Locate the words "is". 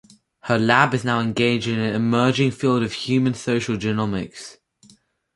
0.95-1.05